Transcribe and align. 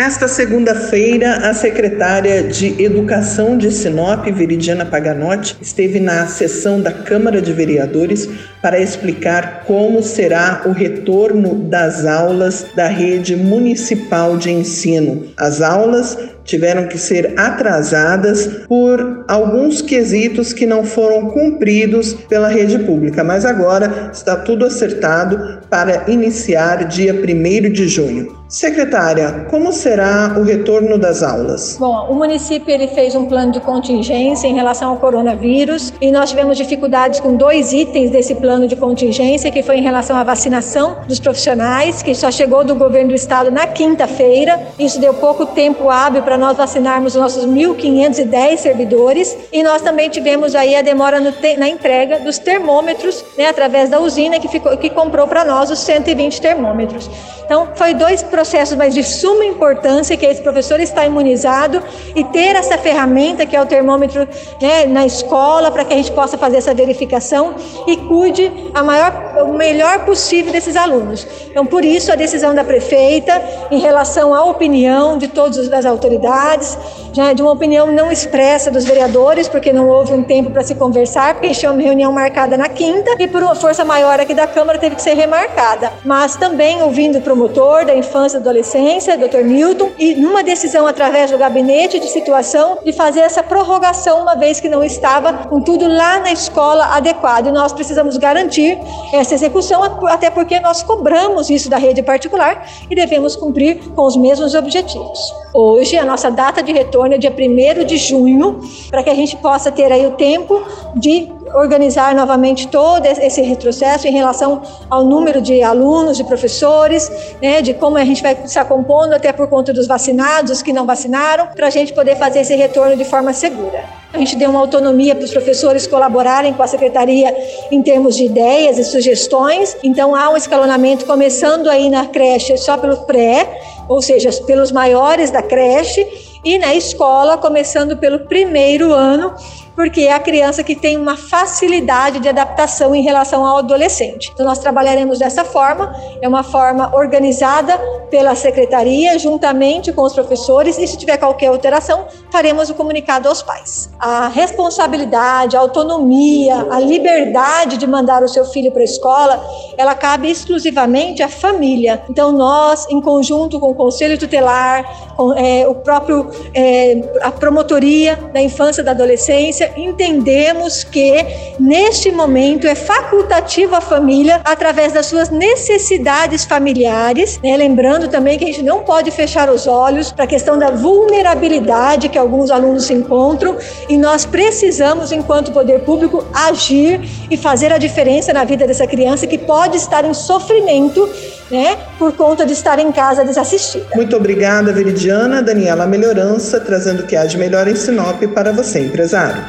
Nesta 0.00 0.26
segunda-feira, 0.26 1.50
a 1.50 1.52
secretária 1.52 2.42
de 2.42 2.82
Educação 2.82 3.58
de 3.58 3.70
Sinop, 3.70 4.24
Viridiana 4.32 4.86
Paganotti, 4.86 5.58
esteve 5.60 6.00
na 6.00 6.26
sessão 6.26 6.80
da 6.80 6.90
Câmara 6.90 7.42
de 7.42 7.52
Vereadores 7.52 8.26
para 8.62 8.80
explicar 8.80 9.64
como 9.66 10.02
será 10.02 10.62
o 10.64 10.70
retorno 10.70 11.54
das 11.54 12.06
aulas 12.06 12.64
da 12.74 12.86
rede 12.86 13.36
municipal 13.36 14.38
de 14.38 14.50
ensino. 14.50 15.26
As 15.36 15.60
aulas 15.60 16.16
tiveram 16.44 16.88
que 16.88 16.96
ser 16.96 17.38
atrasadas 17.38 18.46
por 18.66 19.26
alguns 19.28 19.82
quesitos 19.82 20.54
que 20.54 20.64
não 20.64 20.82
foram 20.82 21.28
cumpridos 21.28 22.14
pela 22.14 22.48
rede 22.48 22.78
pública, 22.78 23.22
mas 23.22 23.44
agora 23.44 24.08
está 24.10 24.34
tudo 24.34 24.64
acertado 24.64 25.60
para 25.68 26.10
iniciar 26.10 26.88
dia 26.88 27.12
1 27.12 27.70
de 27.70 27.86
junho. 27.86 28.39
Secretária, 28.50 29.46
como 29.48 29.72
será 29.72 30.34
o 30.36 30.42
retorno 30.42 30.98
das 30.98 31.22
aulas? 31.22 31.76
Bom, 31.78 32.08
o 32.10 32.14
município 32.16 32.74
ele 32.74 32.88
fez 32.88 33.14
um 33.14 33.26
plano 33.26 33.52
de 33.52 33.60
contingência 33.60 34.48
em 34.48 34.54
relação 34.56 34.90
ao 34.90 34.96
coronavírus 34.96 35.92
e 36.00 36.10
nós 36.10 36.30
tivemos 36.30 36.58
dificuldades 36.58 37.20
com 37.20 37.36
dois 37.36 37.72
itens 37.72 38.10
desse 38.10 38.34
plano 38.34 38.66
de 38.66 38.74
contingência, 38.74 39.52
que 39.52 39.62
foi 39.62 39.76
em 39.76 39.82
relação 39.82 40.16
à 40.16 40.24
vacinação 40.24 40.96
dos 41.06 41.20
profissionais, 41.20 42.02
que 42.02 42.12
só 42.12 42.28
chegou 42.32 42.64
do 42.64 42.74
governo 42.74 43.10
do 43.10 43.14
estado 43.14 43.52
na 43.52 43.68
quinta-feira. 43.68 44.60
Isso 44.76 45.00
deu 45.00 45.14
pouco 45.14 45.46
tempo 45.46 45.88
hábil 45.88 46.22
para 46.22 46.36
nós 46.36 46.56
vacinarmos 46.56 47.14
os 47.14 47.20
nossos 47.20 47.46
1.510 47.46 48.56
servidores 48.56 49.36
e 49.52 49.62
nós 49.62 49.80
também 49.80 50.10
tivemos 50.10 50.56
aí 50.56 50.74
a 50.74 50.82
demora 50.82 51.20
na 51.20 51.68
entrega 51.68 52.18
dos 52.18 52.38
termômetros, 52.38 53.24
né, 53.38 53.46
através 53.46 53.88
da 53.88 54.00
usina 54.00 54.40
que, 54.40 54.48
ficou, 54.48 54.76
que 54.76 54.90
comprou 54.90 55.28
para 55.28 55.44
nós 55.44 55.70
os 55.70 55.78
120 55.78 56.40
termômetros. 56.40 57.08
Então, 57.50 57.68
foi 57.74 57.94
dois 57.94 58.22
processos, 58.40 58.74
mas 58.74 58.94
de 58.94 59.04
suma 59.04 59.44
importância, 59.44 60.16
que 60.16 60.24
esse 60.24 60.40
professor 60.40 60.80
está 60.80 61.04
imunizado 61.04 61.82
e 62.16 62.24
ter 62.24 62.56
essa 62.56 62.78
ferramenta, 62.78 63.44
que 63.44 63.54
é 63.54 63.60
o 63.60 63.66
termômetro 63.66 64.26
né, 64.62 64.86
na 64.86 65.04
escola, 65.04 65.70
para 65.70 65.84
que 65.84 65.92
a 65.92 65.96
gente 65.96 66.10
possa 66.12 66.38
fazer 66.38 66.56
essa 66.56 66.72
verificação 66.72 67.54
e 67.86 67.98
cuide 67.98 68.50
a 68.72 68.82
maior, 68.82 69.12
o 69.46 69.52
melhor 69.52 70.06
possível 70.06 70.50
desses 70.50 70.74
alunos. 70.74 71.26
Então, 71.50 71.66
por 71.66 71.84
isso, 71.84 72.10
a 72.10 72.16
decisão 72.16 72.54
da 72.54 72.64
prefeita 72.64 73.42
em 73.70 73.78
relação 73.78 74.34
à 74.34 74.42
opinião 74.42 75.18
de 75.18 75.28
todas 75.28 75.70
as 75.70 75.84
autoridades, 75.84 76.78
já 77.12 77.32
de 77.32 77.42
uma 77.42 77.52
opinião 77.52 77.90
não 77.92 78.10
expressa 78.10 78.70
dos 78.70 78.84
vereadores, 78.84 79.48
porque 79.48 79.72
não 79.72 79.88
houve 79.88 80.12
um 80.12 80.22
tempo 80.22 80.50
para 80.50 80.62
se 80.62 80.74
conversar, 80.74 81.34
porque 81.34 81.50
tinha 81.50 81.72
uma 81.72 81.80
reunião 81.80 82.12
marcada 82.12 82.56
na 82.56 82.68
quinta 82.68 83.10
e 83.18 83.26
por 83.26 83.42
uma 83.42 83.54
força 83.54 83.84
maior 83.84 84.20
aqui 84.20 84.34
da 84.34 84.46
Câmara 84.46 84.78
teve 84.78 84.96
que 84.96 85.02
ser 85.02 85.14
remarcada. 85.14 85.92
Mas 86.04 86.36
também 86.36 86.82
ouvindo 86.82 87.18
o 87.18 87.22
promotor 87.22 87.84
da 87.84 87.94
infância 87.94 88.36
e 88.36 88.40
adolescência, 88.40 89.16
Dr. 89.16 89.42
Newton, 89.44 89.90
e 89.98 90.14
numa 90.14 90.42
decisão 90.42 90.86
através 90.86 91.30
do 91.30 91.38
gabinete 91.38 91.98
de 91.98 92.08
situação 92.08 92.78
de 92.84 92.92
fazer 92.92 93.20
essa 93.20 93.42
prorrogação, 93.42 94.22
uma 94.22 94.36
vez 94.36 94.60
que 94.60 94.68
não 94.68 94.84
estava 94.84 95.32
com 95.32 95.60
tudo 95.60 95.86
lá 95.86 96.20
na 96.20 96.32
escola 96.32 96.96
adequado. 96.96 97.46
E 97.46 97.52
nós 97.52 97.72
precisamos 97.72 98.16
garantir 98.16 98.78
essa 99.12 99.34
execução, 99.34 99.82
até 100.06 100.30
porque 100.30 100.60
nós 100.60 100.82
cobramos 100.82 101.50
isso 101.50 101.68
da 101.68 101.76
rede 101.76 102.02
particular 102.02 102.66
e 102.88 102.94
devemos 102.94 103.36
cumprir 103.36 103.80
com 103.94 104.02
os 104.02 104.16
mesmos 104.16 104.54
objetivos. 104.54 105.18
Hoje, 105.52 105.96
a 105.96 106.04
nossa 106.04 106.30
data 106.30 106.62
de 106.62 106.72
retorno 106.72 106.99
é 107.06 107.18
dia 107.18 107.32
1 107.32 107.84
de 107.84 107.96
junho, 107.96 108.60
para 108.90 109.02
que 109.02 109.10
a 109.10 109.14
gente 109.14 109.36
possa 109.36 109.70
ter 109.70 109.90
aí 109.92 110.06
o 110.06 110.12
tempo 110.12 110.62
de 110.96 111.28
organizar 111.54 112.14
novamente 112.14 112.68
todo 112.68 113.04
esse 113.06 113.42
retrocesso 113.42 114.06
em 114.06 114.12
relação 114.12 114.62
ao 114.88 115.04
número 115.04 115.40
de 115.40 115.62
alunos, 115.62 116.16
de 116.16 116.24
professores, 116.24 117.10
né, 117.42 117.60
de 117.62 117.74
como 117.74 117.96
a 117.96 118.04
gente 118.04 118.22
vai 118.22 118.36
se 118.46 118.58
acompondo 118.58 119.14
até 119.14 119.32
por 119.32 119.48
conta 119.48 119.72
dos 119.72 119.86
vacinados, 119.86 120.50
os 120.52 120.62
que 120.62 120.72
não 120.72 120.86
vacinaram, 120.86 121.48
para 121.48 121.66
a 121.66 121.70
gente 121.70 121.92
poder 121.92 122.16
fazer 122.16 122.40
esse 122.40 122.54
retorno 122.54 122.96
de 122.96 123.04
forma 123.04 123.32
segura. 123.32 124.00
A 124.12 124.18
gente 124.18 124.36
deu 124.36 124.50
uma 124.50 124.58
autonomia 124.58 125.14
para 125.14 125.24
os 125.24 125.30
professores 125.30 125.86
colaborarem 125.86 126.52
com 126.52 126.62
a 126.62 126.66
secretaria 126.66 127.34
em 127.70 127.80
termos 127.80 128.16
de 128.16 128.24
ideias 128.24 128.76
e 128.76 128.84
sugestões. 128.84 129.76
Então 129.84 130.16
há 130.16 130.30
um 130.30 130.36
escalonamento 130.36 131.06
começando 131.06 131.68
aí 131.68 131.88
na 131.88 132.06
creche 132.06 132.56
só 132.58 132.76
pelo 132.76 132.96
pré, 132.98 133.46
ou 133.88 134.02
seja, 134.02 134.30
pelos 134.44 134.72
maiores 134.72 135.30
da 135.30 135.42
creche, 135.42 136.04
e 136.44 136.58
na 136.58 136.74
escola 136.74 137.36
começando 137.36 137.96
pelo 137.96 138.20
primeiro 138.20 138.92
ano 138.92 139.34
porque 139.74 140.02
é 140.02 140.12
a 140.12 140.20
criança 140.20 140.62
que 140.62 140.74
tem 140.74 140.96
uma 140.96 141.16
facilidade 141.16 142.20
de 142.20 142.28
adaptação 142.28 142.94
em 142.94 143.02
relação 143.02 143.44
ao 143.46 143.58
adolescente. 143.58 144.30
Então, 144.32 144.44
nós 144.46 144.58
trabalharemos 144.58 145.18
dessa 145.18 145.44
forma, 145.44 145.94
é 146.20 146.28
uma 146.28 146.42
forma 146.42 146.94
organizada 146.94 147.78
pela 148.10 148.34
secretaria, 148.34 149.18
juntamente 149.18 149.92
com 149.92 150.02
os 150.02 150.12
professores, 150.12 150.76
e 150.78 150.86
se 150.86 150.96
tiver 150.96 151.16
qualquer 151.16 151.46
alteração, 151.46 152.06
faremos 152.30 152.68
o 152.68 152.74
comunicado 152.74 153.28
aos 153.28 153.42
pais. 153.42 153.90
A 153.98 154.28
responsabilidade, 154.28 155.56
a 155.56 155.60
autonomia, 155.60 156.66
a 156.70 156.80
liberdade 156.80 157.76
de 157.76 157.86
mandar 157.86 158.22
o 158.22 158.28
seu 158.28 158.44
filho 158.44 158.72
para 158.72 158.82
a 158.82 158.84
escola, 158.84 159.44
ela 159.76 159.94
cabe 159.94 160.30
exclusivamente 160.30 161.22
à 161.22 161.28
família. 161.28 162.02
Então, 162.10 162.32
nós, 162.32 162.86
em 162.88 163.00
conjunto 163.00 163.60
com 163.60 163.70
o 163.70 163.74
Conselho 163.74 164.18
Tutelar, 164.18 165.14
com 165.16 165.32
é, 165.34 165.66
o 165.66 165.74
próprio, 165.74 166.28
é, 166.54 167.00
a 167.22 167.30
promotoria 167.30 168.16
da 168.32 168.42
infância 168.42 168.80
e 168.80 168.84
da 168.84 168.90
adolescência, 168.90 169.69
entendemos 169.76 170.84
que 170.84 171.24
neste 171.58 172.10
momento 172.10 172.66
é 172.66 172.74
facultativo 172.74 173.74
a 173.74 173.80
família 173.80 174.40
através 174.44 174.92
das 174.92 175.06
suas 175.06 175.30
necessidades 175.30 176.44
familiares, 176.44 177.38
né? 177.42 177.56
lembrando 177.56 178.08
também 178.08 178.38
que 178.38 178.44
a 178.44 178.48
gente 178.48 178.62
não 178.62 178.82
pode 178.82 179.10
fechar 179.10 179.50
os 179.50 179.66
olhos 179.66 180.12
para 180.12 180.24
a 180.24 180.28
questão 180.28 180.58
da 180.58 180.70
vulnerabilidade 180.70 182.08
que 182.08 182.18
alguns 182.18 182.50
alunos 182.50 182.84
se 182.84 182.94
encontram 182.94 183.56
e 183.88 183.96
nós 183.96 184.24
precisamos, 184.24 185.12
enquanto 185.12 185.52
poder 185.52 185.80
público, 185.80 186.24
agir 186.32 187.00
e 187.30 187.36
fazer 187.36 187.72
a 187.72 187.78
diferença 187.78 188.32
na 188.32 188.44
vida 188.44 188.66
dessa 188.66 188.86
criança 188.86 189.26
que 189.26 189.38
pode 189.38 189.76
estar 189.76 190.04
em 190.04 190.14
sofrimento 190.14 191.08
né, 191.50 191.76
por 191.98 192.12
conta 192.12 192.46
de 192.46 192.52
estar 192.52 192.78
em 192.78 192.92
casa 192.92 193.24
desassistida. 193.24 193.86
Muito 193.94 194.16
obrigada, 194.16 194.72
Veridiana. 194.72 195.42
Daniela 195.42 195.86
Melhorança, 195.86 196.60
trazendo 196.60 197.02
o 197.02 197.06
que 197.06 197.16
há 197.16 197.26
de 197.26 197.36
melhor 197.36 197.66
em 197.66 197.76
Sinop 197.76 198.22
para 198.34 198.52
você, 198.52 198.80
empresário. 198.80 199.42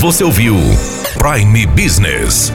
Você 0.00 0.22
ouviu 0.24 0.56
Prime 1.18 1.66
Business. 1.66 2.52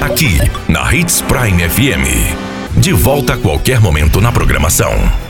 Aqui, 0.00 0.38
na 0.68 0.94
Hits 0.94 1.20
Prime 1.22 1.68
FM. 1.68 2.78
De 2.78 2.92
volta 2.92 3.34
a 3.34 3.36
qualquer 3.36 3.80
momento 3.80 4.20
na 4.20 4.30
programação. 4.30 5.25